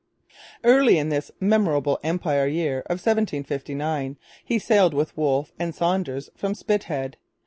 [0.63, 6.55] Early in this memorable Empire Year of 1759 he sailed with Wolfe and Saunders from
[6.55, 7.17] Spithead.